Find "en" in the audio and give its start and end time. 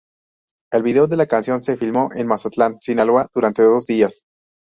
2.15-2.25